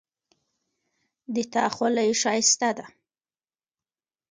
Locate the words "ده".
2.77-2.85